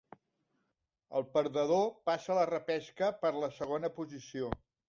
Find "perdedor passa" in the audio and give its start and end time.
1.35-2.33